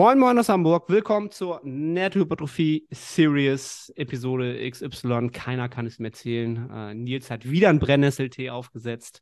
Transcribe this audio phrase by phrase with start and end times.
[0.00, 5.28] Moin Moin aus Hamburg, willkommen zur Nettohypertrophie Series Episode XY.
[5.28, 6.70] Keiner kann es mir erzählen.
[6.70, 9.20] Äh, Nils hat wieder einen Brennnesseltee aufgesetzt.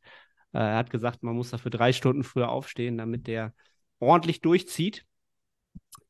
[0.53, 3.53] Äh, er hat gesagt, man muss dafür drei Stunden früher aufstehen, damit der
[3.99, 5.05] ordentlich durchzieht,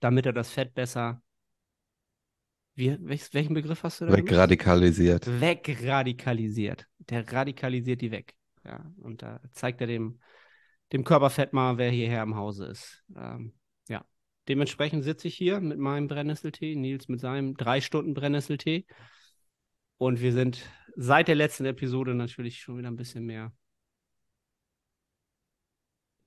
[0.01, 1.23] damit er das Fett besser.
[2.75, 4.15] Wie, welch, welchen Begriff hast du da?
[4.15, 5.41] Wegradikalisiert.
[5.41, 6.85] Wegradikalisiert.
[6.99, 8.35] Der radikalisiert die weg.
[8.63, 10.19] Ja, und da zeigt er dem,
[10.93, 13.03] dem Körperfett mal, wer hierher im Hause ist.
[13.17, 13.53] Ähm,
[14.49, 18.87] Dementsprechend sitze ich hier mit meinem Brennnesseltee, Nils mit seinem drei Stunden Brennnesseltee.
[19.97, 23.45] Und wir sind seit der letzten Episode natürlich schon wieder ein bisschen mehr,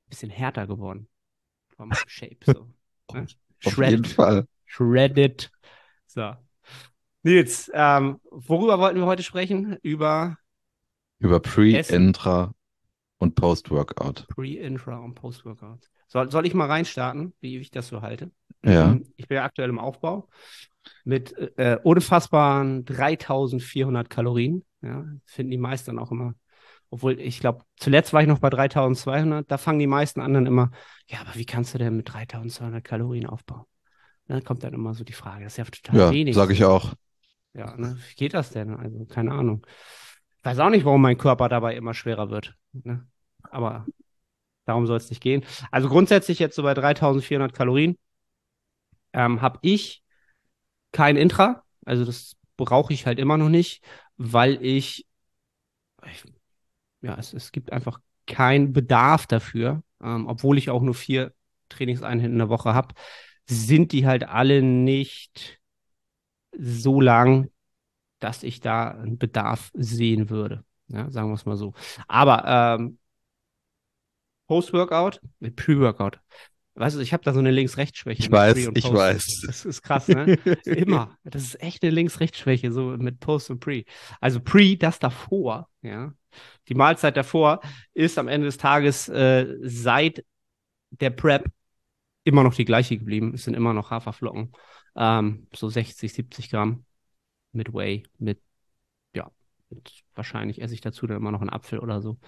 [0.06, 1.08] ein bisschen härter geworden.
[1.77, 2.72] Vom Shape so.
[3.12, 3.27] ne?
[3.64, 4.47] Auf jeden Fall.
[4.66, 5.50] Shredded.
[6.06, 6.36] So.
[7.25, 9.78] Nils, ähm, worüber wollten wir heute sprechen?
[9.82, 10.36] Über
[11.19, 12.54] über Pre, Intra
[13.19, 14.27] und Post-Workout.
[14.28, 15.88] Pre, Intra und Post-Workout.
[16.12, 18.30] Soll, soll ich mal reinstarten, wie ich das so halte?
[18.62, 18.91] Ja.
[18.91, 20.28] Ähm, ich bin ja aktuell im Aufbau
[21.04, 24.62] mit äh, unfassbaren 3400 Kalorien.
[24.82, 26.34] Ja, finden die meisten dann auch immer.
[26.91, 29.50] Obwohl, ich glaube, zuletzt war ich noch bei 3200.
[29.50, 30.70] Da fangen die meisten an dann immer,
[31.06, 33.64] ja, aber wie kannst du denn mit 3200 Kalorien aufbauen?
[34.26, 36.34] Dann kommt dann immer so die Frage, das ist ja total ja, wenig.
[36.34, 36.92] sage ich auch.
[37.54, 37.97] Ja, ne?
[37.97, 38.74] wie geht das denn?
[38.74, 39.66] Also, keine Ahnung.
[40.36, 42.54] Ich weiß auch nicht, warum mein Körper dabei immer schwerer wird.
[42.72, 43.06] Ne?
[43.50, 43.86] Aber
[44.64, 45.44] Darum soll es nicht gehen.
[45.70, 47.96] Also grundsätzlich jetzt so bei 3400 Kalorien
[49.12, 50.02] ähm, habe ich
[50.92, 51.64] kein Intra.
[51.84, 53.82] Also das brauche ich halt immer noch nicht,
[54.16, 55.06] weil ich,
[56.06, 56.25] ich
[57.03, 61.34] ja, es, es gibt einfach keinen Bedarf dafür, ähm, obwohl ich auch nur vier
[61.69, 62.94] Trainingseinheiten in der Woche habe,
[63.47, 65.60] sind die halt alle nicht
[66.56, 67.50] so lang,
[68.20, 70.64] dass ich da einen Bedarf sehen würde.
[70.88, 71.75] Ja, sagen wir es mal so.
[72.08, 72.98] Aber ähm,
[74.52, 76.20] Post-Workout mit Pre-Workout.
[76.74, 78.20] Weißt du, ich habe da so eine Links-Rechts-Schwäche.
[78.20, 79.44] Ich weiß, ich weiß.
[79.46, 80.34] Das ist krass, ne?
[80.66, 81.16] Immer.
[81.24, 83.84] Das ist echt eine Links-Rechts-Schwäche, so mit Post und Pre.
[84.20, 86.12] Also Pre, das davor, ja.
[86.68, 87.62] Die Mahlzeit davor
[87.94, 90.22] ist am Ende des Tages äh, seit
[90.90, 91.50] der Prep
[92.24, 93.32] immer noch die gleiche geblieben.
[93.32, 94.52] Es sind immer noch Haferflocken.
[94.96, 96.84] Ähm, so 60, 70 Gramm
[97.52, 98.38] mit Whey, mit,
[99.14, 99.30] ja,
[99.70, 102.19] mit, wahrscheinlich esse ich dazu dann immer noch einen Apfel oder so.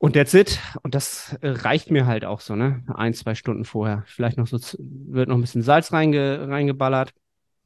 [0.00, 0.58] Und that's it.
[0.82, 2.82] Und das äh, reicht mir halt auch so, ne?
[2.94, 4.02] Ein, zwei Stunden vorher.
[4.06, 7.12] Vielleicht noch so, wird noch ein bisschen Salz reinge, reingeballert.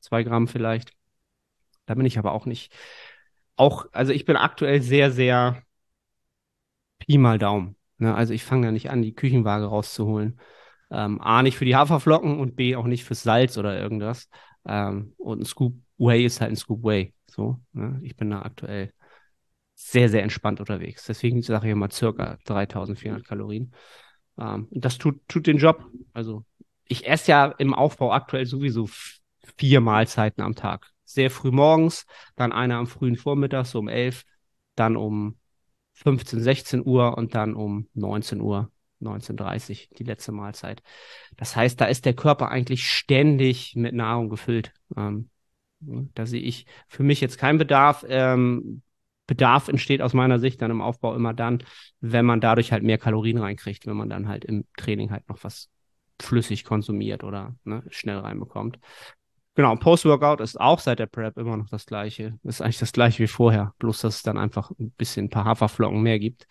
[0.00, 0.92] Zwei Gramm vielleicht.
[1.86, 2.72] Da bin ich aber auch nicht.
[3.54, 5.62] Auch, also ich bin aktuell sehr, sehr
[6.98, 7.76] Pi mal Daumen.
[7.98, 8.12] Ne?
[8.12, 10.40] Also ich fange da nicht an, die Küchenwaage rauszuholen.
[10.90, 14.28] Ähm, A, nicht für die Haferflocken und B, auch nicht fürs Salz oder irgendwas.
[14.66, 17.14] Ähm, und ein Scoop Whey ist halt ein Scoop Whey.
[17.30, 18.00] So, ne?
[18.02, 18.92] Ich bin da aktuell
[19.74, 21.04] sehr, sehr entspannt unterwegs.
[21.06, 23.72] Deswegen sage ich immer circa 3400 Kalorien.
[24.38, 25.84] Ähm, und das tut, tut den Job.
[26.12, 26.44] Also
[26.84, 28.88] ich esse ja im Aufbau aktuell sowieso
[29.56, 30.90] vier Mahlzeiten am Tag.
[31.04, 34.24] Sehr früh morgens, dann eine am frühen Vormittag, so um 11,
[34.74, 35.38] dann um
[35.94, 38.70] 15, 16 Uhr und dann um 19 Uhr,
[39.00, 40.82] 19.30 die letzte Mahlzeit.
[41.36, 44.72] Das heißt, da ist der Körper eigentlich ständig mit Nahrung gefüllt.
[44.96, 45.30] Ähm,
[45.80, 48.04] da sehe ich für mich jetzt keinen Bedarf.
[48.08, 48.82] Ähm,
[49.26, 51.62] Bedarf entsteht aus meiner Sicht dann im Aufbau immer dann,
[52.00, 55.42] wenn man dadurch halt mehr Kalorien reinkriegt, wenn man dann halt im Training halt noch
[55.44, 55.70] was
[56.20, 58.78] flüssig konsumiert oder ne, schnell reinbekommt.
[59.56, 62.38] Genau, Post-Workout ist auch seit der Prep immer noch das gleiche.
[62.42, 65.44] Ist eigentlich das gleiche wie vorher, bloß dass es dann einfach ein bisschen ein paar
[65.44, 66.46] Haferflocken mehr gibt.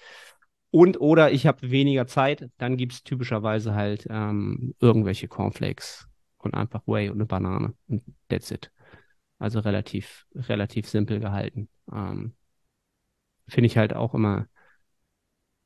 [0.72, 6.08] Und oder ich habe weniger Zeit, dann gibt es typischerweise halt ähm, irgendwelche Cornflakes
[6.38, 8.72] und einfach Whey und eine Banane und that's it.
[9.38, 11.68] Also relativ, relativ simpel gehalten.
[11.92, 12.34] Ähm,
[13.48, 14.48] finde ich halt auch immer.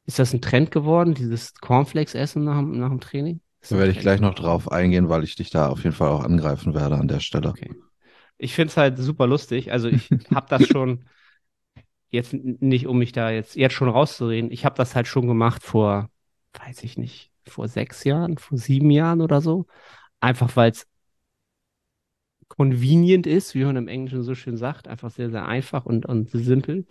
[0.06, 3.42] Ist das ein Trend geworden, dieses Cornflakes-Essen nach, nach dem Training?
[3.70, 6.24] Da werde ich gleich noch drauf eingehen, weil ich dich da auf jeden Fall auch
[6.24, 7.50] angreifen werde an der Stelle.
[7.50, 7.74] Okay.
[8.38, 9.72] Ich finde es halt super lustig.
[9.72, 11.06] Also ich habe das schon
[12.10, 14.52] jetzt nicht, um mich da jetzt jetzt schon rauszureden.
[14.52, 16.10] Ich habe das halt schon gemacht vor,
[16.54, 19.66] weiß ich nicht, vor sechs Jahren, vor sieben Jahren oder so.
[20.22, 20.88] Einfach weil es
[22.48, 24.88] convenient ist, wie man im Englischen so schön sagt.
[24.88, 26.86] Einfach sehr, sehr einfach und, und simpel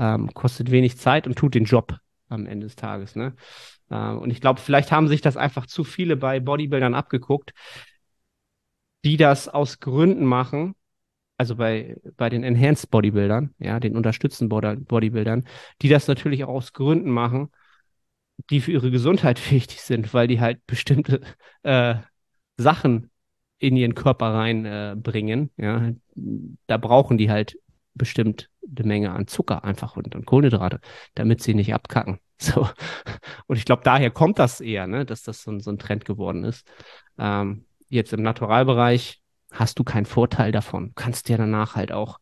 [0.00, 1.98] ähm, kostet wenig Zeit und tut den Job
[2.28, 3.14] am Ende des Tages.
[3.16, 3.34] Ne?
[3.90, 7.52] Ähm, und ich glaube, vielleicht haben sich das einfach zu viele bei Bodybuildern abgeguckt,
[9.04, 10.74] die das aus Gründen machen,
[11.36, 15.46] also bei, bei den Enhanced Bodybuildern, ja, den unterstützten Bodybuildern,
[15.82, 17.50] die das natürlich auch aus Gründen machen,
[18.50, 21.20] die für ihre Gesundheit wichtig sind, weil die halt bestimmte
[21.62, 21.96] äh,
[22.56, 23.10] Sachen
[23.58, 25.50] in ihren Körper reinbringen.
[25.56, 25.92] Äh, ja,
[26.66, 27.56] da brauchen die halt
[28.00, 28.46] bestimmte
[28.82, 30.80] Menge an Zucker einfach und, und Kohlenhydrate,
[31.14, 32.18] damit sie nicht abkacken.
[32.42, 32.66] So.
[33.46, 36.42] Und ich glaube, daher kommt das eher, ne, dass das so, so ein Trend geworden
[36.42, 36.66] ist.
[37.18, 39.20] Ähm, jetzt im Naturalbereich
[39.52, 40.86] hast du keinen Vorteil davon.
[40.86, 42.18] Du kannst dir danach halt auch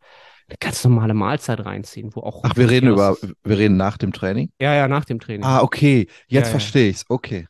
[0.48, 2.42] eine ganz normale Mahlzeit reinziehen, wo auch.
[2.42, 4.50] Ach, wir reden über, wir reden nach dem Training?
[4.60, 5.44] Ja, ja, nach dem Training.
[5.44, 6.08] Ah, okay.
[6.26, 7.04] Jetzt ja, verstehe ich's.
[7.08, 7.46] Okay.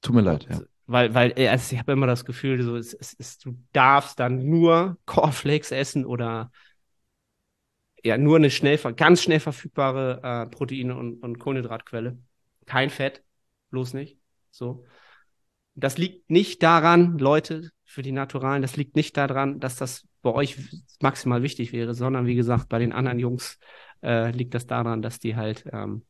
[0.00, 0.60] Tut mir leid, ja.
[0.86, 4.20] Weil, weil äh, also ich habe immer das Gefühl, so, es, es, es, du darfst
[4.20, 6.52] dann nur Cornflakes essen oder
[8.04, 12.18] ja, nur eine schnell, ganz schnell verfügbare äh, Proteine und, und Kohlenhydratquelle.
[12.66, 13.22] Kein Fett,
[13.70, 14.18] bloß nicht.
[14.50, 14.84] So.
[15.74, 20.30] Das liegt nicht daran, Leute, für die Naturalen, das liegt nicht daran, dass das bei
[20.30, 20.58] euch
[21.00, 23.58] maximal wichtig wäre, sondern wie gesagt, bei den anderen Jungs
[24.02, 26.02] äh, liegt das daran, dass die halt, ähm,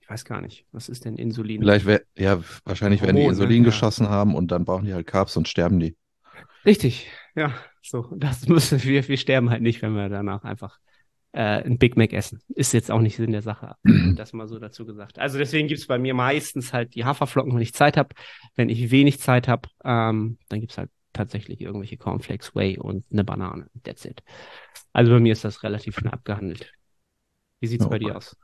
[0.00, 1.60] ich weiß gar nicht, was ist denn Insulin?
[1.60, 3.66] Vielleicht, wär, ja, wahrscheinlich werden die Insulin ne?
[3.66, 4.10] geschossen ja.
[4.10, 5.96] haben und dann brauchen die halt Carbs und sterben die.
[6.64, 10.78] Richtig, ja, so, das müssen wir, wir sterben halt nicht, wenn wir danach einfach
[11.32, 12.40] äh, ein Big Mac essen.
[12.48, 13.76] Ist jetzt auch nicht Sinn der Sache,
[14.16, 15.18] das mal so dazu gesagt.
[15.18, 18.14] Also deswegen gibt's bei mir meistens halt die Haferflocken, wenn ich Zeit habe.
[18.54, 23.24] Wenn ich wenig Zeit habe, ähm, dann gibt's halt tatsächlich irgendwelche Cornflakes, Whey und eine
[23.24, 23.68] Banane.
[23.82, 24.22] That's it.
[24.92, 26.72] Also bei mir ist das relativ schnell abgehandelt.
[27.60, 28.36] Wie sieht's oh, bei dir aus?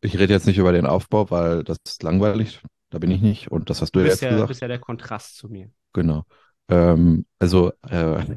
[0.00, 2.60] Ich rede jetzt nicht über den Aufbau, weil das ist langweilig.
[2.90, 3.50] Da bin ich nicht.
[3.50, 4.44] Und das hast du, du jetzt ja, gesagt.
[4.44, 5.70] Du bist ja der Kontrast zu mir.
[5.92, 6.24] Genau.
[6.68, 8.36] Ähm, also äh,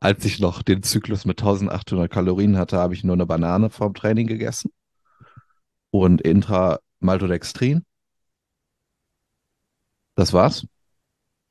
[0.00, 3.94] als ich noch den Zyklus mit 1800 Kalorien hatte, habe ich nur eine Banane vorm
[3.94, 4.70] Training gegessen
[5.90, 7.84] und intra Maltodextrin.
[10.14, 10.66] Das war's.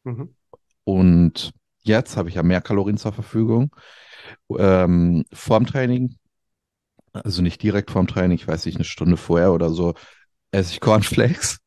[0.03, 0.35] Mhm.
[0.83, 1.51] Und
[1.81, 3.75] jetzt habe ich ja mehr Kalorien zur Verfügung.
[4.57, 6.17] Ähm, vorm Training,
[7.13, 9.93] also nicht direkt vorm Training, ich weiß nicht, eine Stunde vorher oder so,
[10.51, 11.59] esse ich Cornflakes.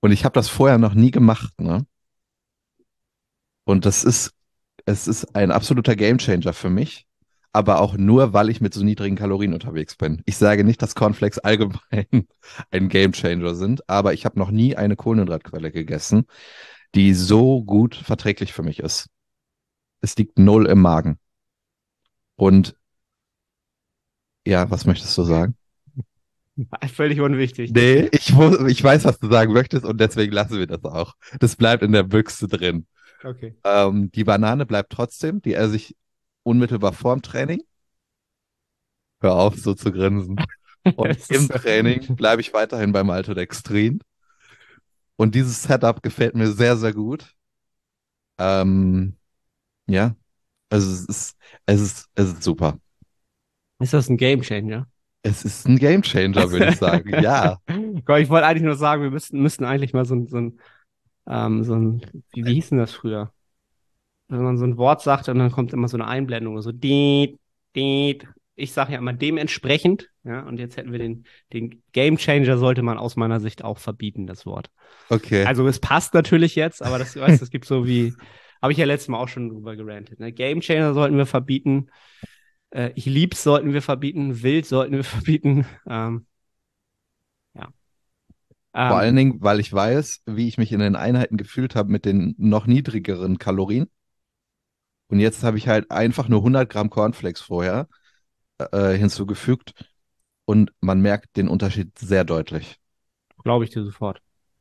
[0.00, 1.86] Und ich habe das vorher noch nie gemacht, ne?
[3.70, 4.32] Und das ist
[4.84, 7.06] es ist ein absoluter Gamechanger für mich,
[7.52, 10.22] aber auch nur, weil ich mit so niedrigen Kalorien unterwegs bin.
[10.26, 12.26] Ich sage nicht, dass Cornflakes allgemein
[12.72, 16.26] ein Gamechanger sind, aber ich habe noch nie eine Kohlenhydratquelle gegessen,
[16.96, 19.08] die so gut verträglich für mich ist.
[20.00, 21.18] Es liegt null im Magen.
[22.34, 22.74] Und
[24.44, 25.54] ja, was möchtest du sagen?
[26.92, 27.70] Völlig unwichtig.
[27.72, 31.14] Nee, ich, ich weiß, was du sagen möchtest und deswegen lassen wir das auch.
[31.38, 32.86] Das bleibt in der Büchse drin.
[33.24, 33.54] Okay.
[33.64, 35.96] Ähm, die Banane bleibt trotzdem, die esse ich
[36.42, 37.62] unmittelbar vorm Training.
[39.20, 40.36] Hör auf, so zu grinsen.
[40.96, 44.00] Und im Training bleibe ich weiterhin beim Maltodextrin.
[45.16, 47.34] Und dieses Setup gefällt mir sehr, sehr gut.
[48.38, 49.16] Ähm,
[49.86, 50.16] ja,
[50.70, 51.36] also es ist,
[51.66, 52.78] es ist, es ist super.
[53.80, 54.86] Ist das ein Game Changer?
[55.22, 57.22] Es ist ein Game Changer, würde ich sagen.
[57.22, 57.58] ja.
[57.68, 60.58] Ich wollte eigentlich nur sagen, wir müssten, müssten eigentlich mal so, so ein
[61.28, 62.02] ähm, so ein,
[62.32, 63.32] wie, wie hieß denn das früher?
[64.28, 67.38] Wenn man so ein Wort sagt und dann kommt immer so eine Einblendung, so diet,
[67.74, 68.26] diet.
[68.54, 72.82] Ich sage ja immer dementsprechend, ja, und jetzt hätten wir den, den Game Changer sollte
[72.82, 74.70] man aus meiner Sicht auch verbieten, das Wort.
[75.08, 75.44] Okay.
[75.44, 78.12] Also es passt natürlich jetzt, aber das, weißt, es gibt so wie,
[78.60, 80.20] habe ich ja letztes Mal auch schon drüber gerantet.
[80.20, 80.32] Ne?
[80.32, 81.88] Game Changer sollten wir verbieten.
[82.70, 84.42] Äh, ich lieb's sollten wir verbieten.
[84.42, 85.66] Wild sollten wir verbieten.
[85.88, 86.26] Ähm,
[88.72, 91.90] vor um, allen Dingen, weil ich weiß, wie ich mich in den Einheiten gefühlt habe
[91.90, 93.88] mit den noch niedrigeren Kalorien.
[95.08, 97.88] Und jetzt habe ich halt einfach nur 100 Gramm Cornflakes vorher
[98.72, 99.74] äh, hinzugefügt
[100.44, 102.78] und man merkt den Unterschied sehr deutlich.
[103.42, 104.20] Glaube ich dir sofort.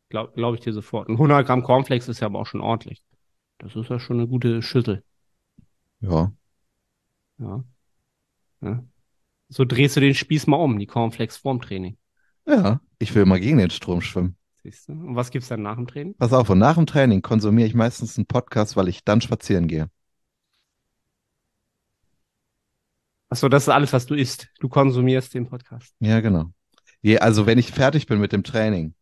[0.09, 1.07] Glaube glaub ich dir sofort.
[1.09, 3.03] Und 100 Gramm Cornflakes ist ja aber auch schon ordentlich.
[3.59, 5.03] Das ist ja schon eine gute Schüssel.
[5.99, 6.31] Ja.
[7.37, 7.63] Ja.
[8.61, 8.83] ja.
[9.49, 11.97] So drehst du den Spieß mal um, die Cornflakes vorm Training.
[12.47, 14.35] Ja, ich will mal gegen den Strom schwimmen.
[14.63, 14.93] Siehst du?
[14.93, 16.15] Und was gibt's dann nach dem Training?
[16.15, 19.67] Pass auf, und nach dem Training konsumiere ich meistens einen Podcast, weil ich dann spazieren
[19.67, 19.89] gehe.
[23.29, 24.49] Achso, das ist alles, was du isst.
[24.59, 25.93] Du konsumierst den Podcast.
[25.99, 26.51] Ja, genau.
[27.01, 28.95] Je, also wenn ich fertig bin mit dem Training,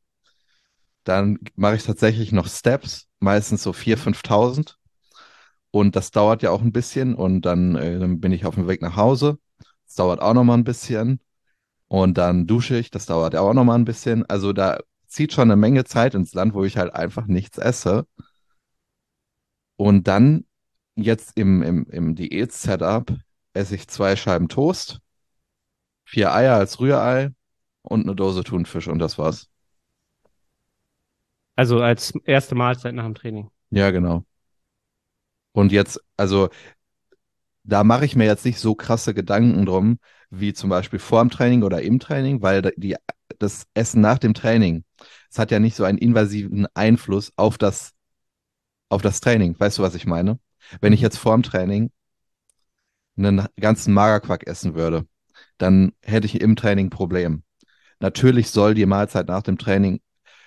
[1.06, 4.78] dann mache ich tatsächlich noch Steps, meistens so 4.000, 5.000.
[5.72, 8.68] Und das dauert ja auch ein bisschen und dann, äh, dann bin ich auf dem
[8.68, 9.40] Weg nach Hause.
[9.86, 11.20] Das dauert auch noch mal ein bisschen.
[11.88, 14.26] Und dann dusche ich, das dauert ja auch noch mal ein bisschen.
[14.30, 18.06] Also da zieht schon eine Menge Zeit ins Land, wo ich halt einfach nichts esse.
[19.78, 20.46] Und dann
[20.96, 23.14] jetzt im, im, im Diät-Setup
[23.54, 25.00] esse ich zwei Scheiben Toast,
[26.04, 27.32] vier Eier als Rührei
[27.84, 29.50] und eine Dose Thunfisch und das war's.
[31.56, 33.50] Also als erste Mahlzeit nach dem Training.
[33.70, 34.26] Ja, genau.
[35.54, 36.50] Und jetzt, also
[37.68, 41.30] da mache ich mir jetzt nicht so krasse Gedanken drum, wie zum Beispiel vor dem
[41.30, 42.96] Training oder im Training, weil die,
[43.40, 44.86] das Essen nach dem Training,
[45.30, 47.92] es hat ja nicht so einen invasiven Einfluss auf das,
[48.90, 49.60] auf das Training.
[49.60, 50.40] Weißt du, was ich meine?
[50.80, 51.06] Wenn ich mhm.
[51.06, 51.92] jetzt vor dem Training
[53.18, 55.06] einen ganzen Magerquark essen würde,
[55.58, 57.44] dann hätte ich im Training ein Problem.
[58.00, 60.00] Natürlich soll die Mahlzeit nach dem Training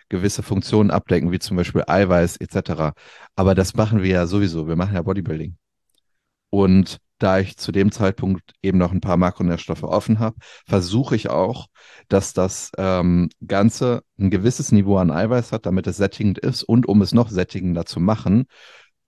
[0.09, 2.95] gewisse Funktionen abdecken, wie zum Beispiel Eiweiß etc.
[3.37, 4.67] Aber das machen wir ja sowieso.
[4.69, 5.57] Wir machen ja Bodybuilding.
[6.51, 10.37] Und da ich zu dem Zeitpunkt eben noch ein paar Makronährstoffe offen habe,
[10.67, 11.67] versuche ich auch,
[12.09, 16.63] dass das ähm, Ganze ein gewisses Niveau an Eiweiß hat, damit es sättigend ist.
[16.63, 18.47] Und um es noch sättigender zu machen,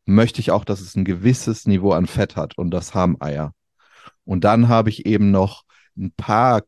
[0.04, 2.59] möchte ich auch, dass es ein gewisses Niveau an Fett hat.
[2.59, 3.52] Und das haben Eier.
[4.25, 5.64] Und dann habe ich eben noch
[5.97, 6.62] ein paar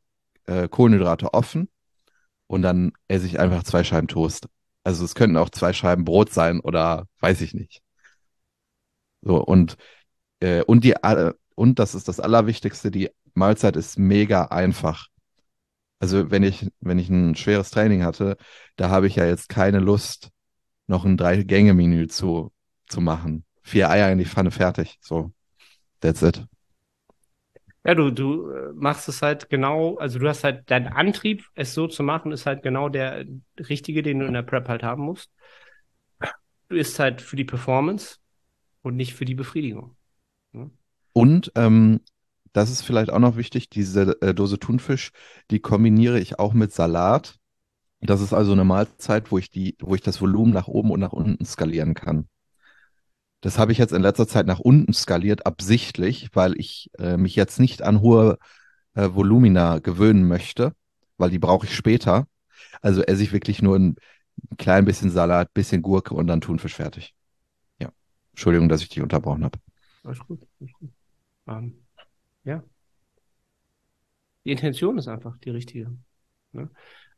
[0.47, 1.69] äh, Kohlenhydrate offen
[2.47, 4.49] und dann esse ich einfach zwei Scheiben Toast.
[4.83, 7.83] Also es könnten auch zwei Scheiben Brot sein oder weiß ich nicht.
[9.23, 9.77] So, und,
[10.45, 15.09] äh, und die, äh, und das ist das Allerwichtigste, die Mahlzeit ist mega einfach.
[16.01, 18.37] Also wenn ich, wenn ich ein schweres Training hatte,
[18.77, 20.31] da habe ich ja jetzt keine Lust,
[20.87, 22.53] noch ein Drei-Gänge-Menü zu,
[22.89, 23.45] zu machen.
[23.63, 24.99] Vier Eier in die Pfanne fertig.
[25.01, 25.33] So,
[26.01, 26.45] that's it.
[27.87, 31.73] Ja, du, du äh, machst es halt genau, also du hast halt dein Antrieb, es
[31.73, 33.25] so zu machen, ist halt genau der
[33.59, 35.31] richtige, den du in der Prep halt haben musst.
[36.69, 38.19] Du isst halt für die Performance
[38.83, 39.97] und nicht für die Befriedigung.
[41.13, 42.01] Und ähm,
[42.53, 45.11] das ist vielleicht auch noch wichtig, diese äh, Dose Thunfisch,
[45.51, 47.37] die kombiniere ich auch mit Salat.
[48.01, 51.01] Das ist also eine Mahlzeit, wo ich die, wo ich das Volumen nach oben und
[51.01, 52.29] nach unten skalieren kann.
[53.41, 57.37] Das habe ich jetzt in letzter Zeit nach unten skaliert, absichtlich, weil ich äh, mich
[57.37, 58.39] jetzt nicht an hohe
[58.95, 60.73] äh, Volumina gewöhnen möchte,
[61.19, 62.27] weil die brauche ich später.
[62.81, 63.97] Also esse ich wirklich nur ein,
[64.51, 67.15] ein klein bisschen Salat, bisschen Gurke und dann Thunfisch fertig.
[67.81, 67.91] Ja.
[68.33, 69.59] Entschuldigung, dass ich dich unterbrochen habe.
[70.05, 70.41] Alles gut.
[70.61, 70.91] Alles gut.
[71.49, 71.85] Ähm,
[72.45, 72.63] ja.
[74.45, 75.91] Die Intention ist einfach die richtige.
[76.53, 76.71] Ne?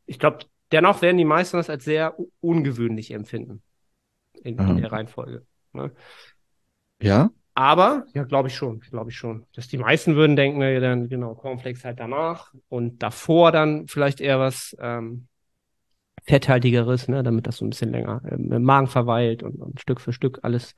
[0.05, 0.39] Ich glaube,
[0.71, 3.61] dennoch werden die meisten das als sehr ungewöhnlich empfinden
[4.43, 5.45] in, in der Reihenfolge.
[5.73, 5.91] Ne?
[7.01, 7.29] Ja.
[7.53, 9.45] Aber, ja, glaube ich schon, glaube ich schon.
[9.55, 14.21] Dass die meisten würden denken, ja, dann genau, Cornflakes halt danach und davor dann vielleicht
[14.21, 15.27] eher was ähm,
[16.23, 20.13] fetthaltigeres, ne, damit das so ein bisschen länger im Magen verweilt und, und Stück für
[20.13, 20.75] Stück alles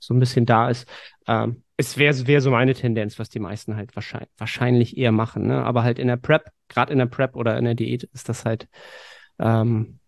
[0.00, 0.88] so ein bisschen da ist.
[1.26, 5.46] Ähm, es wäre wär so meine Tendenz, was die meisten halt wahrscheinlich, wahrscheinlich eher machen.
[5.46, 5.62] Ne?
[5.62, 8.44] Aber halt in der Prep, gerade in der Prep oder in der Diät ist das
[8.44, 8.68] halt
[9.38, 10.00] ähm,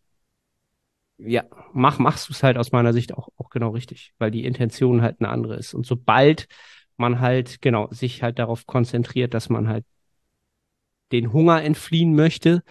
[1.18, 4.44] ja, mach, machst du es halt aus meiner Sicht auch, auch genau richtig, weil die
[4.44, 5.74] Intention halt eine andere ist.
[5.74, 6.48] Und sobald
[6.96, 9.84] man halt, genau, sich halt darauf konzentriert, dass man halt
[11.12, 12.62] den Hunger entfliehen möchte,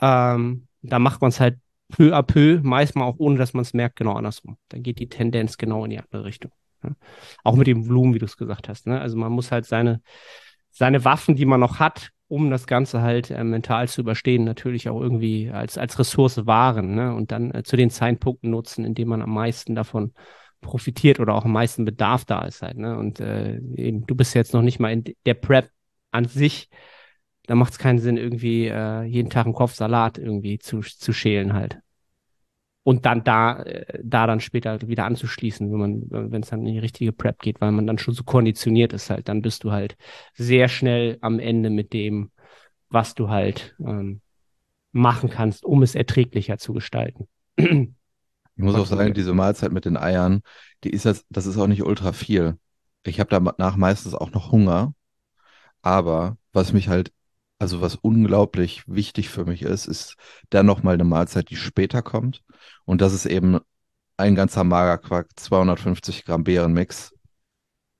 [0.00, 1.58] ähm, da macht man es halt
[1.90, 4.56] peu à peu, meistens auch ohne, dass man es merkt, genau andersrum.
[4.68, 6.52] Dann geht die Tendenz genau in die andere Richtung.
[6.82, 6.90] Ja?
[7.44, 8.86] Auch mit dem Volumen, wie du es gesagt hast.
[8.86, 9.00] Ne?
[9.00, 10.02] Also man muss halt seine,
[10.70, 14.88] seine Waffen, die man noch hat, um das Ganze halt äh, mental zu überstehen, natürlich
[14.88, 17.14] auch irgendwie als, als Ressource wahren ne?
[17.14, 20.12] und dann äh, zu den Zeitpunkten nutzen, in denen man am meisten davon
[20.60, 22.76] profitiert oder auch am meisten Bedarf da ist halt.
[22.76, 22.96] Ne?
[22.96, 25.70] Und äh, eben, du bist jetzt noch nicht mal in der Prep
[26.12, 26.68] an sich,
[27.50, 31.12] da macht es keinen Sinn, irgendwie äh, jeden Tag einen Kopf Salat irgendwie zu, zu
[31.12, 31.80] schälen halt
[32.84, 36.74] und dann da, äh, da dann später wieder anzuschließen, wenn man, wenn es dann in
[36.74, 39.72] die richtige Prep geht, weil man dann schon so konditioniert ist halt, dann bist du
[39.72, 39.96] halt
[40.34, 42.30] sehr schnell am Ende mit dem,
[42.88, 44.20] was du halt ähm,
[44.92, 47.26] machen kannst, um es erträglicher zu gestalten.
[48.56, 50.42] Ich muss auch sagen, diese Mahlzeit mit den Eiern,
[50.84, 52.58] die ist das, das ist auch nicht ultra viel.
[53.06, 54.92] Ich habe danach meistens auch noch Hunger,
[55.80, 57.10] aber was mich halt
[57.60, 60.16] also was unglaublich wichtig für mich ist, ist
[60.48, 62.42] dann nochmal eine Mahlzeit, die später kommt.
[62.86, 63.60] Und das ist eben
[64.16, 67.12] ein ganzer Magerquark, 250 Gramm Beerenmix.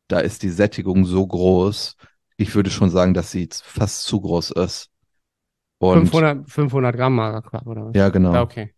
[0.08, 1.96] Da ist die Sättigung so groß.
[2.38, 4.90] Ich würde schon sagen, dass sie fast zu groß ist.
[5.78, 7.94] Und 500, 500 Gramm Magerquark, oder was?
[7.94, 8.32] Ja, genau.
[8.32, 8.74] Ja, okay.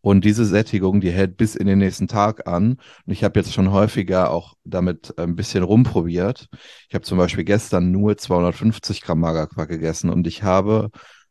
[0.00, 2.72] Und diese Sättigung, die hält bis in den nächsten Tag an.
[3.06, 6.48] Und ich habe jetzt schon häufiger auch damit ein bisschen rumprobiert.
[6.88, 10.90] Ich habe zum Beispiel gestern nur 250 Gramm Magerquark gegessen und ich habe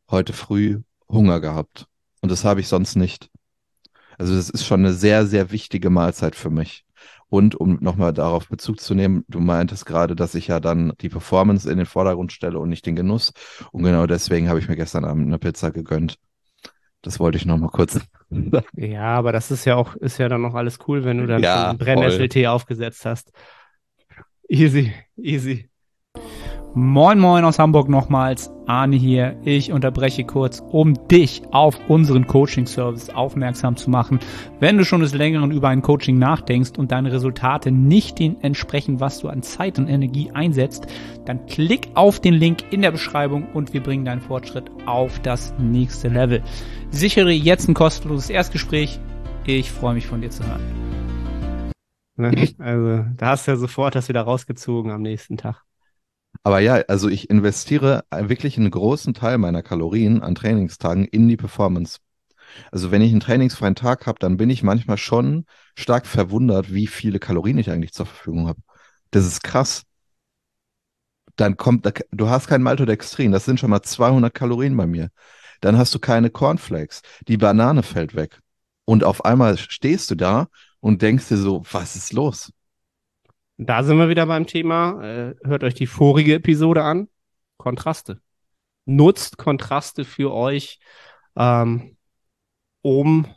[0.10, 1.88] heute früh Hunger gehabt.
[2.22, 3.30] Und das habe ich sonst nicht.
[4.18, 6.86] Also das ist schon eine sehr, sehr wichtige Mahlzeit für mich.
[7.30, 11.10] Und um nochmal darauf Bezug zu nehmen, du meintest gerade, dass ich ja dann die
[11.10, 13.34] Performance in den Vordergrund stelle und nicht den Genuss.
[13.72, 16.18] Und genau deswegen habe ich mir gestern Abend eine Pizza gegönnt.
[17.02, 18.00] Das wollte ich noch mal kurz.
[18.74, 21.42] ja, aber das ist ja auch, ist ja dann noch alles cool, wenn du dann
[21.42, 23.32] ja, einen Brennnesseltee aufgesetzt hast.
[24.48, 25.69] Easy, easy.
[26.76, 29.36] Moin Moin aus Hamburg nochmals, Arne hier.
[29.44, 34.20] Ich unterbreche kurz, um dich auf unseren Coaching-Service aufmerksam zu machen.
[34.60, 39.00] Wenn du schon des Längeren über ein Coaching nachdenkst und deine Resultate nicht den entsprechen,
[39.00, 40.86] was du an Zeit und Energie einsetzt,
[41.26, 45.56] dann klick auf den Link in der Beschreibung und wir bringen deinen Fortschritt auf das
[45.58, 46.44] nächste Level.
[46.92, 49.00] Sichere jetzt ein kostenloses Erstgespräch.
[49.44, 50.62] Ich freue mich von dir zu hören.
[52.16, 52.50] Ne?
[52.60, 55.64] Also, da hast du ja sofort das wieder rausgezogen am nächsten Tag.
[56.44, 61.38] Aber ja, also ich investiere wirklich einen großen Teil meiner Kalorien an Trainingstagen in die
[61.38, 62.00] Performance.
[62.72, 65.46] Also wenn ich einen trainingsfreien Tag habe, dann bin ich manchmal schon
[65.78, 68.62] stark verwundert, wie viele Kalorien ich eigentlich zur Verfügung habe.
[69.12, 69.84] Das ist krass.
[71.36, 75.10] Dann kommt, du hast kein Maltodextrin, das sind schon mal 200 Kalorien bei mir.
[75.62, 78.40] Dann hast du keine Cornflakes, die Banane fällt weg.
[78.86, 80.48] Und auf einmal stehst du da
[80.80, 82.52] und denkst dir so, was ist los?
[83.62, 85.04] Da sind wir wieder beim Thema.
[85.04, 87.10] Äh, hört euch die vorige Episode an.
[87.58, 88.22] Kontraste.
[88.86, 90.80] Nutzt Kontraste für euch,
[91.36, 91.98] ähm,
[92.82, 93.28] um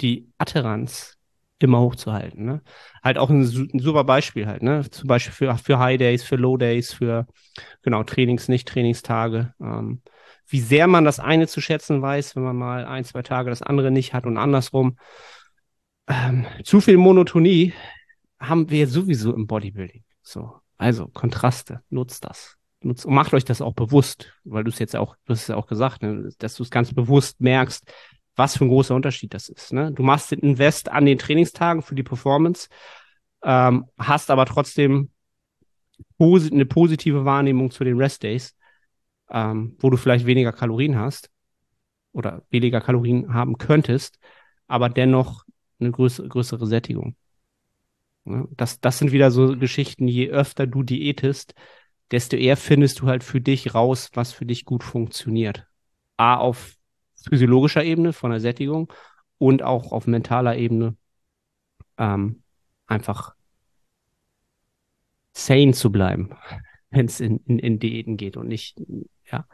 [0.00, 1.18] die Adherenz
[1.58, 2.46] immer hochzuhalten.
[2.46, 2.62] Ne?
[3.04, 4.88] Halt auch ein, ein, super Beispiel halt, ne?
[4.90, 7.26] Zum Beispiel für, für High Days, für Low Days, für
[7.82, 9.52] genau Trainings, Nicht-Trainingstage.
[9.60, 10.00] Ähm,
[10.46, 13.60] wie sehr man das eine zu schätzen weiß, wenn man mal ein, zwei Tage das
[13.60, 14.96] andere nicht hat und andersrum.
[16.08, 17.74] Ähm, zu viel Monotonie
[18.40, 20.04] haben wir sowieso im Bodybuilding.
[20.22, 22.56] So, also Kontraste, nutzt das.
[22.82, 25.48] Nutzt, und macht euch das auch bewusst, weil du es jetzt auch, du hast es
[25.48, 27.84] ja auch gesagt, ne, dass du es ganz bewusst merkst,
[28.36, 29.72] was für ein großer Unterschied das ist.
[29.72, 29.92] Ne?
[29.92, 32.68] Du machst den Invest an den Trainingstagen für die Performance,
[33.42, 35.10] ähm, hast aber trotzdem
[36.16, 38.56] posi eine positive Wahrnehmung zu den Rest-Days,
[39.30, 41.30] ähm, wo du vielleicht weniger Kalorien hast
[42.12, 44.18] oder weniger Kalorien haben könntest,
[44.66, 45.44] aber dennoch
[45.78, 47.16] eine größere, größere Sättigung.
[48.24, 48.48] Ne?
[48.56, 51.54] Das, das sind wieder so Geschichten, je öfter du diätest,
[52.10, 55.66] desto eher findest du halt für dich raus, was für dich gut funktioniert.
[56.16, 56.74] A, auf
[57.28, 58.92] physiologischer Ebene von der Sättigung
[59.38, 60.96] und auch auf mentaler Ebene
[61.98, 62.42] ähm,
[62.86, 63.34] einfach
[65.32, 66.30] sane zu bleiben,
[66.90, 68.80] wenn es in, in, in Diäten geht und nicht,
[69.30, 69.46] ja,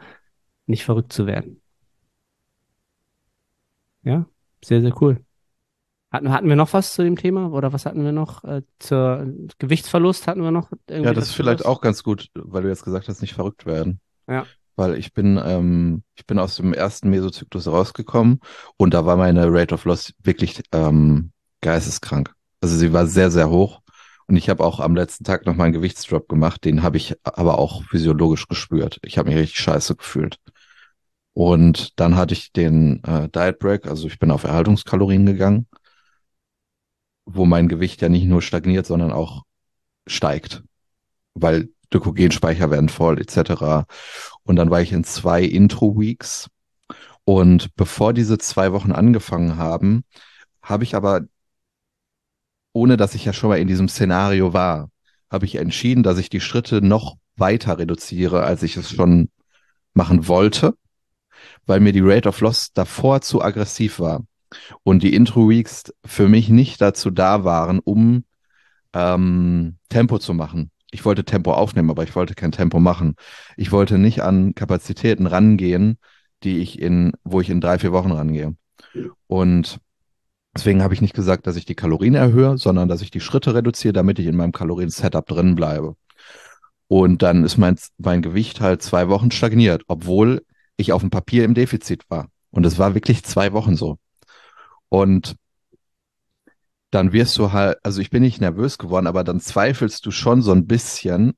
[0.66, 1.60] nicht verrückt zu werden.
[4.02, 4.26] Ja,
[4.64, 5.25] sehr, sehr cool.
[6.16, 8.42] Hatten, hatten wir noch was zu dem Thema oder was hatten wir noch?
[8.42, 9.26] Äh, zur
[9.58, 10.70] Gewichtsverlust hatten wir noch?
[10.88, 11.66] Ja, das ist vielleicht was?
[11.66, 14.00] auch ganz gut, weil du jetzt gesagt hast, nicht verrückt werden.
[14.26, 14.46] Ja.
[14.76, 18.40] Weil ich bin, ähm, ich bin aus dem ersten Mesozyklus rausgekommen
[18.78, 22.32] und da war meine Rate of Loss wirklich ähm, geisteskrank.
[22.62, 23.82] Also sie war sehr, sehr hoch.
[24.26, 27.14] Und ich habe auch am letzten Tag noch mal einen Gewichtsdrop gemacht, den habe ich
[27.24, 29.00] aber auch physiologisch gespürt.
[29.02, 30.38] Ich habe mich richtig scheiße gefühlt.
[31.34, 35.66] Und dann hatte ich den äh, Diet Break, also ich bin auf Erhaltungskalorien gegangen
[37.26, 39.42] wo mein Gewicht ja nicht nur stagniert, sondern auch
[40.06, 40.62] steigt,
[41.34, 43.86] weil Glykogenspeicher werden voll etc.
[44.44, 46.48] Und dann war ich in zwei Intro-Weeks.
[47.24, 50.04] Und bevor diese zwei Wochen angefangen haben,
[50.62, 51.22] habe ich aber,
[52.72, 54.90] ohne dass ich ja schon mal in diesem Szenario war,
[55.28, 59.28] habe ich entschieden, dass ich die Schritte noch weiter reduziere, als ich es schon
[59.92, 60.74] machen wollte,
[61.66, 64.24] weil mir die Rate of Loss davor zu aggressiv war
[64.82, 68.24] und die Intro-Weeks für mich nicht dazu da waren, um
[68.92, 70.70] ähm, Tempo zu machen.
[70.90, 73.16] Ich wollte Tempo aufnehmen, aber ich wollte kein Tempo machen.
[73.56, 75.98] Ich wollte nicht an Kapazitäten rangehen,
[76.42, 78.56] die ich in, wo ich in drei, vier Wochen rangehe.
[79.26, 79.80] Und
[80.54, 83.54] deswegen habe ich nicht gesagt, dass ich die Kalorien erhöhe, sondern dass ich die Schritte
[83.54, 85.96] reduziere, damit ich in meinem Kalorien-Setup drin bleibe.
[86.88, 90.44] Und dann ist mein, mein Gewicht halt zwei Wochen stagniert, obwohl
[90.76, 92.28] ich auf dem Papier im Defizit war.
[92.50, 93.98] Und es war wirklich zwei Wochen so.
[94.88, 95.36] Und
[96.90, 100.42] dann wirst du halt, also ich bin nicht nervös geworden, aber dann zweifelst du schon
[100.42, 101.34] so ein bisschen,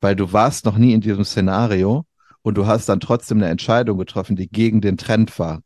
[0.00, 2.04] weil du warst noch nie in diesem Szenario
[2.42, 5.62] und du hast dann trotzdem eine Entscheidung getroffen, die gegen den Trend war.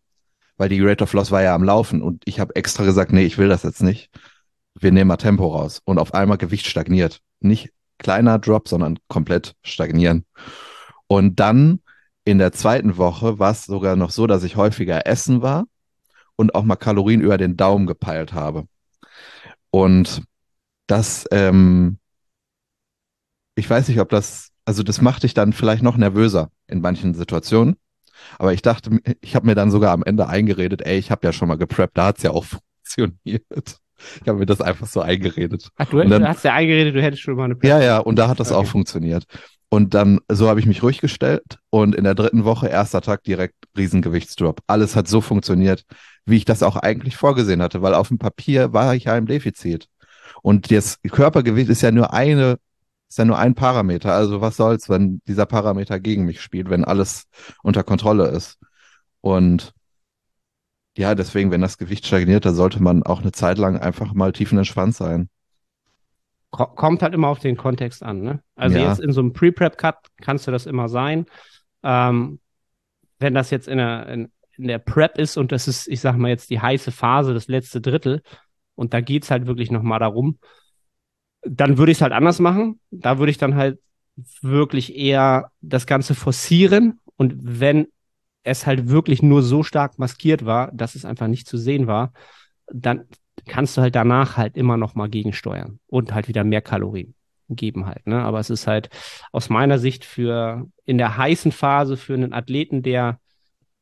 [0.57, 3.25] Weil die Rate of Loss war ja am Laufen und ich habe extra gesagt, nee,
[3.25, 4.11] ich will das jetzt nicht.
[4.75, 5.81] Wir nehmen mal Tempo raus.
[5.85, 7.21] Und auf einmal Gewicht stagniert.
[7.41, 10.25] Nicht kleiner Drop, sondern komplett stagnieren.
[11.09, 11.81] Und dann
[12.25, 15.65] in der zweiten Woche war es sogar noch so, dass ich häufiger essen war
[16.37, 18.67] und auch mal Kalorien über den Daumen gepeilt habe.
[19.71, 20.23] Und
[20.87, 21.99] das, ähm,
[23.57, 27.15] ich weiß nicht, ob das, also das macht dich dann vielleicht noch nervöser in manchen
[27.15, 27.77] Situationen.
[28.39, 31.33] Aber ich dachte, ich habe mir dann sogar am Ende eingeredet, ey, ich habe ja
[31.33, 32.45] schon mal gepreppt, da hat's ja auch
[32.85, 33.81] funktioniert.
[34.23, 35.71] Ich habe mir das einfach so eingeredet.
[35.77, 37.69] Ach, du, dann, du hast ja eingeredet, du hättest schon mal eine Prep.
[37.69, 38.61] Ja, ja, und da hat das okay.
[38.61, 39.25] auch funktioniert.
[39.69, 43.25] Und dann, so habe ich mich ruhig gestellt und in der dritten Woche, erster Tag,
[43.25, 44.61] direkt Riesengewichtsdrop.
[44.67, 45.85] Alles hat so funktioniert,
[46.27, 49.27] wie ich das auch eigentlich vorgesehen hatte, weil auf dem Papier war ich ja im
[49.27, 49.89] Defizit.
[50.43, 52.59] Und das Körpergewicht ist ja nur eine,
[53.09, 54.13] ist ja nur ein Parameter.
[54.13, 57.25] Also was soll's, wenn dieser Parameter gegen mich spielt, wenn alles
[57.63, 58.59] unter Kontrolle ist.
[59.21, 59.73] Und
[60.97, 64.33] ja, deswegen, wenn das Gewicht stagniert, da sollte man auch eine Zeit lang einfach mal
[64.33, 65.29] tiefenentspannt sein
[66.51, 68.23] kommt halt immer auf den Kontext an.
[68.23, 68.43] Ne?
[68.55, 68.89] Also ja.
[68.89, 71.27] jetzt in so einem Pre-Prep-Cut kannst du das immer sein.
[71.83, 72.41] Ähm,
[73.19, 76.17] wenn das jetzt in der, in, in, der Prep ist und das ist, ich sag
[76.17, 78.23] mal jetzt die heiße Phase, das letzte Drittel,
[78.75, 80.39] und da geht es halt wirklich nochmal darum,
[81.43, 82.81] dann würde ich es halt anders machen.
[82.91, 83.81] Da würde ich dann halt
[84.43, 87.89] wirklich eher das Ganze forcieren und wenn
[88.43, 92.13] es halt wirklich nur so stark maskiert war, dass es einfach nicht zu sehen war,
[92.73, 93.07] dann
[93.47, 97.15] kannst du halt danach halt immer noch mal gegensteuern und halt wieder mehr Kalorien
[97.49, 98.07] geben halt.
[98.07, 98.23] Ne?
[98.23, 98.89] Aber es ist halt
[99.33, 103.21] aus meiner Sicht für in der heißen Phase für einen Athleten, der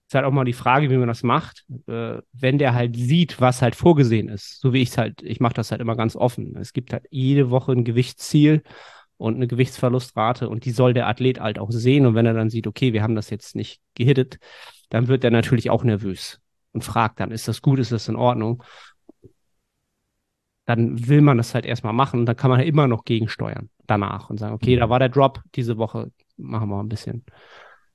[0.06, 3.40] ist halt auch mal die Frage, wie man das macht, äh, wenn der halt sieht,
[3.40, 4.60] was halt vorgesehen ist.
[4.60, 6.56] So wie ich es halt, ich mache das halt immer ganz offen.
[6.56, 8.62] Es gibt halt jede Woche ein Gewichtsziel
[9.16, 12.06] und eine Gewichtsverlustrate und die soll der Athlet halt auch sehen.
[12.06, 14.38] Und wenn er dann sieht, okay, wir haben das jetzt nicht gehittet,
[14.90, 16.40] dann wird er natürlich auch nervös
[16.72, 18.62] und fragt dann, ist das gut, ist das in Ordnung?
[20.66, 23.68] Dann will man das halt erstmal machen und dann kann man halt immer noch gegensteuern
[23.86, 27.24] danach und sagen, okay, da war der Drop diese Woche, machen wir ein bisschen,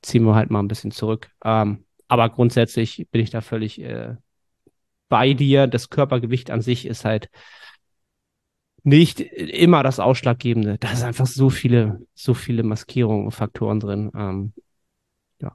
[0.01, 1.29] ziehen wir halt mal ein bisschen zurück.
[1.43, 4.15] Ähm, aber grundsätzlich bin ich da völlig äh,
[5.07, 5.67] bei dir.
[5.67, 7.29] Das Körpergewicht an sich ist halt
[8.83, 10.77] nicht immer das Ausschlaggebende.
[10.79, 14.11] Da sind einfach so viele, so viele Maskierungen und Faktoren drin.
[14.15, 14.53] Ähm,
[15.39, 15.51] ja.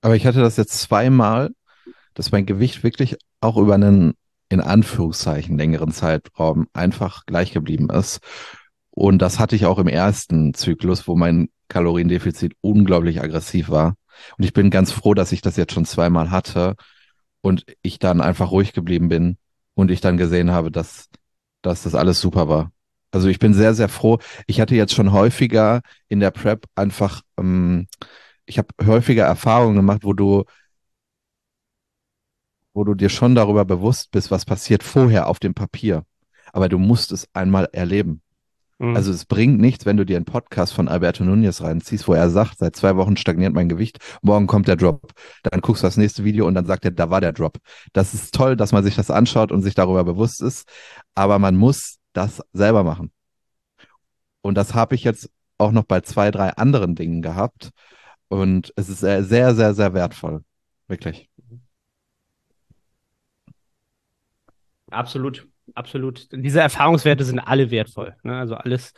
[0.00, 1.50] Aber ich hatte das jetzt zweimal,
[2.14, 4.14] dass mein Gewicht wirklich auch über einen
[4.48, 8.20] in Anführungszeichen längeren Zeitraum einfach gleich geblieben ist.
[8.90, 13.94] Und das hatte ich auch im ersten Zyklus, wo mein Kaloriendefizit unglaublich aggressiv war.
[14.38, 16.76] Und ich bin ganz froh, dass ich das jetzt schon zweimal hatte
[17.40, 19.38] und ich dann einfach ruhig geblieben bin
[19.74, 21.08] und ich dann gesehen habe, dass,
[21.62, 22.72] dass das alles super war.
[23.10, 24.18] Also ich bin sehr, sehr froh.
[24.46, 27.86] Ich hatte jetzt schon häufiger in der Prep einfach, ähm,
[28.46, 30.44] ich habe häufiger Erfahrungen gemacht, wo du,
[32.74, 36.04] wo du dir schon darüber bewusst bist, was passiert vorher auf dem Papier.
[36.52, 38.21] Aber du musst es einmal erleben.
[38.82, 38.96] Mhm.
[38.96, 42.28] Also es bringt nichts, wenn du dir einen Podcast von Alberto Nunez reinziehst, wo er
[42.30, 45.12] sagt, seit zwei Wochen stagniert mein Gewicht, morgen kommt der Drop.
[45.44, 47.58] Dann guckst du das nächste Video und dann sagt er, da war der Drop.
[47.92, 50.68] Das ist toll, dass man sich das anschaut und sich darüber bewusst ist,
[51.14, 53.12] aber man muss das selber machen.
[54.40, 57.70] Und das habe ich jetzt auch noch bei zwei, drei anderen Dingen gehabt.
[58.26, 60.42] Und es ist sehr, sehr, sehr, sehr wertvoll.
[60.88, 61.30] Wirklich.
[64.90, 66.28] Absolut absolut.
[66.32, 68.16] Diese Erfahrungswerte sind alle wertvoll.
[68.22, 68.36] Ne?
[68.36, 68.92] Also alles,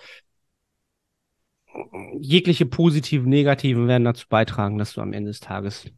[2.20, 5.90] jegliche positiven, negativen werden dazu beitragen, dass du am Ende des Tages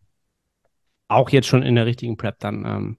[1.08, 2.98] auch jetzt schon in der richtigen Prep dann ähm,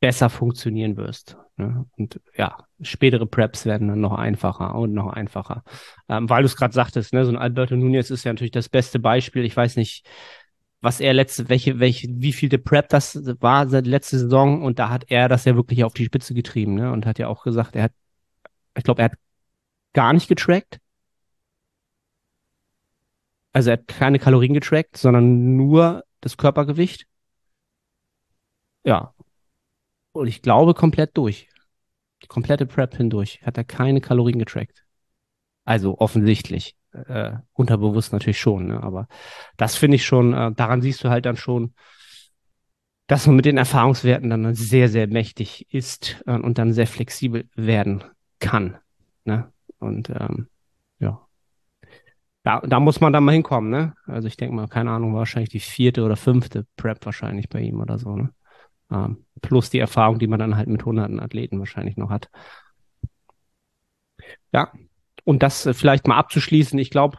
[0.00, 1.36] besser funktionieren wirst.
[1.56, 1.86] Ne?
[1.96, 5.64] Und ja, spätere Preps werden dann noch einfacher und noch einfacher.
[6.08, 7.24] Ähm, weil du es gerade sagtest, ne?
[7.24, 9.44] so ein Alberto Nunez ist ja natürlich das beste Beispiel.
[9.44, 10.06] Ich weiß nicht,
[10.84, 14.78] was er letzte, welche, welche, wie viel der Prep das war seit letzte Saison und
[14.78, 16.92] da hat er das ja wirklich auf die Spitze getrieben, ne?
[16.92, 17.92] Und hat ja auch gesagt, er hat,
[18.76, 19.18] ich glaube, er hat
[19.94, 20.80] gar nicht getrackt.
[23.52, 27.06] Also er hat keine Kalorien getrackt, sondern nur das Körpergewicht.
[28.84, 29.14] Ja.
[30.12, 31.48] Und ich glaube komplett durch.
[32.22, 34.84] Die komplette Prep hindurch hat er keine Kalorien getrackt.
[35.64, 38.82] Also offensichtlich äh, unterbewusst natürlich schon, ne?
[38.82, 39.08] aber
[39.56, 41.74] das finde ich schon, äh, daran siehst du halt dann schon,
[43.06, 47.48] dass man mit den Erfahrungswerten dann sehr, sehr mächtig ist äh, und dann sehr flexibel
[47.54, 48.04] werden
[48.38, 48.78] kann.
[49.24, 49.52] Ne?
[49.78, 50.48] Und ähm,
[50.98, 51.20] ja,
[52.42, 53.70] da, da muss man dann mal hinkommen.
[53.70, 53.94] Ne?
[54.06, 57.80] Also ich denke mal, keine Ahnung, wahrscheinlich die vierte oder fünfte Prep wahrscheinlich bei ihm
[57.80, 58.16] oder so.
[58.16, 58.30] Ne?
[58.90, 62.30] Ähm, plus die Erfahrung, die man dann halt mit hunderten Athleten wahrscheinlich noch hat.
[64.52, 64.72] Ja,
[65.24, 67.18] und das äh, vielleicht mal abzuschließen, ich glaube,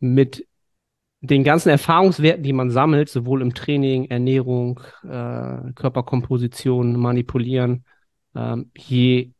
[0.00, 0.46] mit
[1.20, 7.84] den ganzen Erfahrungswerten, die man sammelt, sowohl im Training, Ernährung, äh, Körperkomposition, Manipulieren,
[8.34, 9.32] ähm, je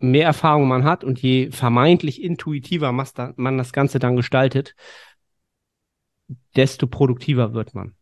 [0.00, 4.74] mehr Erfahrung man hat und je vermeintlich intuitiver man das Ganze dann gestaltet,
[6.56, 7.94] desto produktiver wird man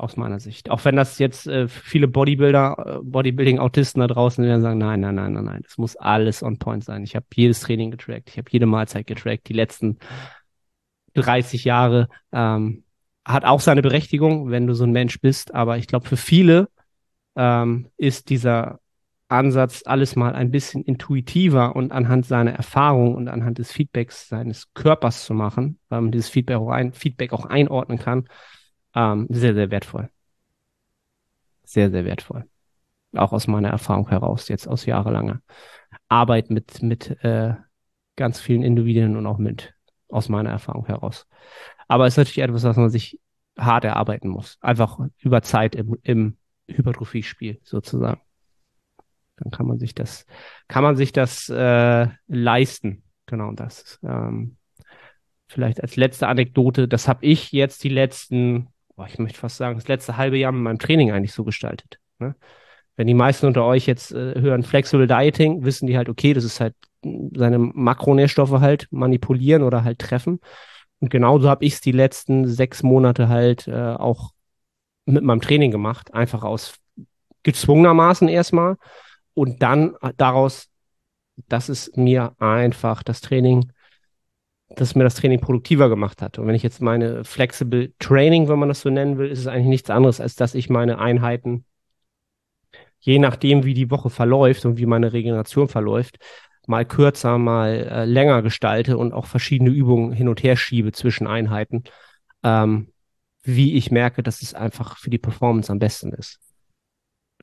[0.00, 0.70] aus meiner Sicht.
[0.70, 5.14] Auch wenn das jetzt äh, viele Bodybuilder, äh, Bodybuilding-Autisten da draußen werden sagen, nein, nein,
[5.14, 7.02] nein, nein, nein, es muss alles on point sein.
[7.04, 9.98] Ich habe jedes Training getrackt, ich habe jede Mahlzeit getrackt, die letzten
[11.14, 12.08] 30 Jahre.
[12.32, 12.84] Ähm,
[13.24, 16.68] hat auch seine Berechtigung, wenn du so ein Mensch bist, aber ich glaube, für viele
[17.36, 18.80] ähm, ist dieser
[19.30, 24.72] Ansatz, alles mal ein bisschen intuitiver und anhand seiner Erfahrung und anhand des Feedbacks seines
[24.74, 28.26] Körpers zu machen, weil man dieses Feedback auch, ein, Feedback auch einordnen kann,
[28.94, 30.10] ähm, sehr, sehr wertvoll.
[31.64, 32.44] Sehr, sehr wertvoll.
[33.14, 35.40] Auch aus meiner Erfahrung heraus, jetzt aus jahrelanger
[36.08, 37.54] Arbeit mit, mit äh,
[38.16, 39.74] ganz vielen Individuen und auch mit
[40.08, 41.26] aus meiner Erfahrung heraus.
[41.88, 43.20] Aber es ist natürlich etwas, was man sich
[43.58, 44.58] hart erarbeiten muss.
[44.60, 46.36] Einfach über Zeit im, im
[46.68, 48.20] Hypertrophie-Spiel sozusagen.
[49.36, 50.26] Dann kann man sich das,
[50.68, 53.02] kann man sich das äh, leisten.
[53.26, 53.98] Genau das.
[54.02, 54.56] Ähm,
[55.48, 58.68] vielleicht als letzte Anekdote, das habe ich jetzt die letzten
[59.00, 61.98] boah, ich möchte fast sagen, das letzte halbe Jahr mit meinem Training eigentlich so gestaltet.
[62.18, 62.34] Ne?
[62.96, 66.44] wenn die meisten unter euch jetzt äh, hören Flexible Dieting, wissen die halt, okay, das
[66.44, 66.74] ist halt
[67.34, 70.38] seine Makronährstoffe halt manipulieren oder halt treffen.
[70.98, 74.32] Und genauso habe ich es die letzten sechs Monate halt äh, auch
[75.06, 76.74] mit meinem Training gemacht, einfach aus
[77.42, 78.76] gezwungenermaßen erstmal
[79.32, 80.68] und dann daraus,
[81.48, 83.72] dass es mir einfach das Training,
[84.76, 86.38] dass mir das Training produktiver gemacht hat.
[86.38, 89.46] Und wenn ich jetzt meine Flexible Training, wenn man das so nennen will, ist es
[89.46, 91.64] eigentlich nichts anderes, als dass ich meine Einheiten,
[93.00, 96.18] je nachdem, wie die Woche verläuft und wie meine Regeneration verläuft,
[96.66, 101.26] mal kürzer, mal äh, länger gestalte und auch verschiedene Übungen hin und her schiebe zwischen
[101.26, 101.84] Einheiten,
[102.44, 102.92] ähm,
[103.42, 106.38] wie ich merke, dass es einfach für die Performance am besten ist.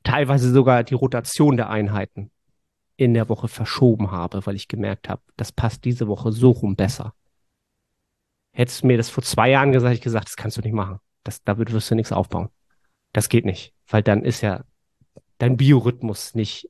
[0.04, 2.30] Teilweise sogar die Rotation der Einheiten
[2.96, 6.76] in der Woche verschoben habe, weil ich gemerkt habe, das passt diese Woche so rum
[6.76, 7.14] besser.
[8.58, 10.98] Hättest du mir das vor zwei Jahren gesagt, ich gesagt, das kannst du nicht machen.
[11.22, 12.48] Das, da wirst du nichts aufbauen.
[13.12, 14.64] Das geht nicht, weil dann ist ja
[15.38, 16.68] dein Biorhythmus nicht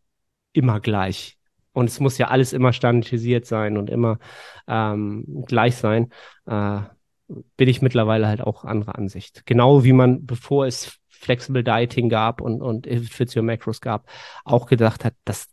[0.52, 1.38] immer gleich
[1.72, 4.18] und es muss ja alles immer standardisiert sein und immer
[4.66, 6.10] ähm, gleich sein,
[6.44, 6.80] äh,
[7.56, 9.46] bin ich mittlerweile halt auch anderer Ansicht.
[9.46, 14.06] Genau wie man, bevor es Flexible Dieting gab und, und If Fits Your Macros gab,
[14.44, 15.48] auch gedacht hat, dass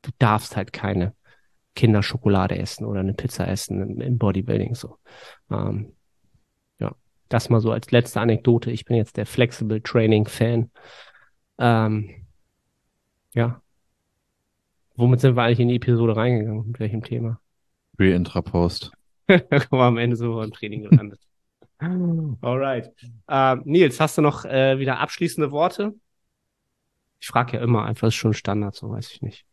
[0.00, 1.14] du darfst halt keine
[1.74, 4.98] Kinderschokolade essen oder eine Pizza essen im, im Bodybuilding so.
[5.50, 5.92] Ähm,
[6.78, 6.94] ja,
[7.28, 8.70] das mal so als letzte Anekdote.
[8.70, 10.70] Ich bin jetzt der Flexible Training Fan.
[11.58, 12.26] Ähm,
[13.34, 13.60] ja,
[14.96, 16.68] Womit sind wir eigentlich in die Episode reingegangen?
[16.68, 17.40] Mit welchem Thema?
[17.98, 18.92] Re-Intra-Post.
[19.26, 21.20] da kommen wir am Ende so beim Training gelandet.
[21.80, 22.92] Alright.
[23.28, 25.94] Ähm, Nils, hast du noch äh, wieder abschließende Worte?
[27.18, 29.44] Ich frage ja immer, einfach ist schon Standard, so weiß ich nicht.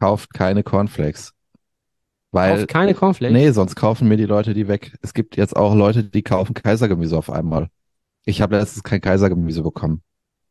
[0.00, 1.32] Kauft keine Cornflakes.
[2.30, 3.36] Weil, Kauft keine Cornflakes?
[3.36, 4.96] Nee, sonst kaufen mir die Leute die weg.
[5.02, 7.68] Es gibt jetzt auch Leute, die kaufen Kaisergemüse auf einmal.
[8.24, 10.02] Ich habe letztens kein Kaisergemüse bekommen.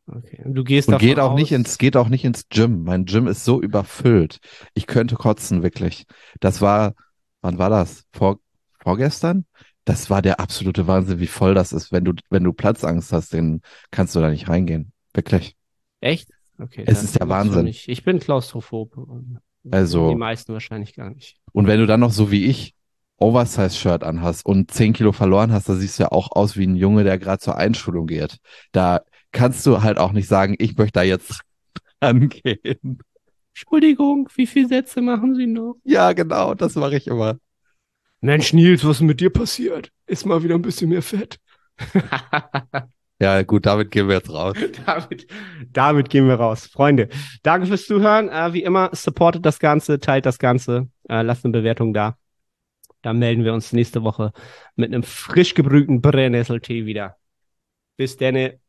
[0.07, 0.41] Okay.
[0.43, 1.39] Und du gehst und geht auch aus...
[1.39, 2.83] nicht ins geht auch nicht ins Gym.
[2.83, 4.39] Mein Gym ist so überfüllt.
[4.73, 6.05] Ich könnte kotzen wirklich.
[6.39, 6.93] Das war
[7.41, 8.05] wann war das?
[8.13, 8.39] Vor
[8.79, 9.45] vorgestern?
[9.85, 11.91] Das war der absolute Wahnsinn, wie voll das ist.
[11.91, 14.91] Wenn du wenn du Platzangst hast, dann kannst du da nicht reingehen.
[15.13, 15.55] Wirklich.
[15.99, 16.29] Echt?
[16.59, 16.83] Okay.
[16.85, 17.67] Es ist der Wahnsinn.
[17.67, 18.97] Ich bin klaustrophob.
[19.71, 21.39] Also die meisten wahrscheinlich gar nicht.
[21.51, 22.73] Und wenn du dann noch so wie ich
[23.17, 26.75] Oversize-Shirt anhast und 10 Kilo verloren hast, da siehst du ja auch aus wie ein
[26.75, 28.37] Junge, der gerade zur Einschulung geht.
[28.71, 31.41] Da kannst du halt auch nicht sagen, ich möchte da jetzt
[31.99, 32.99] angehen.
[33.53, 35.77] Entschuldigung, wie viele Sätze machen Sie noch?
[35.83, 37.37] Ja, genau, das mache ich immer.
[38.21, 39.91] Mensch, Nils, was ist mit dir passiert?
[40.05, 41.39] Ist mal wieder ein bisschen mehr Fett.
[43.19, 44.55] ja, gut, damit gehen wir jetzt raus.
[44.85, 45.27] damit,
[45.71, 46.67] damit gehen wir raus.
[46.67, 47.09] Freunde,
[47.43, 48.29] danke fürs Zuhören.
[48.29, 52.17] Äh, wie immer, supportet das Ganze, teilt das Ganze, äh, lasst eine Bewertung da.
[53.01, 54.33] Dann melden wir uns nächste Woche
[54.75, 57.17] mit einem frisch gebrühten Brennnesseltee wieder.
[57.95, 58.59] Bis denne.